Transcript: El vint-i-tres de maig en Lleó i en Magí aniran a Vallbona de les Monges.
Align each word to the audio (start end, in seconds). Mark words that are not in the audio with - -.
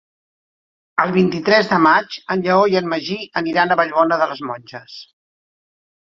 El 1.03 1.11
vint-i-tres 1.17 1.69
de 1.73 1.79
maig 1.83 2.15
en 2.37 2.41
Lleó 2.47 2.65
i 2.73 2.79
en 2.81 2.89
Magí 2.95 3.19
aniran 3.43 3.75
a 3.75 3.79
Vallbona 3.83 4.19
de 4.25 4.31
les 4.35 4.43
Monges. 4.51 4.99